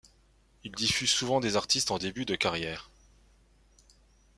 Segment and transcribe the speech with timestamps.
[0.63, 2.89] Il diffuse souvent des artistes en début de carrière.